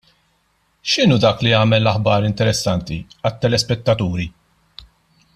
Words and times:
X'inhu 0.93 1.17
dak 1.25 1.43
li 1.47 1.51
jagħmel 1.51 1.91
aħbar 1.91 2.25
interessanti 2.29 2.97
għat-telespettaturi? 3.29 4.27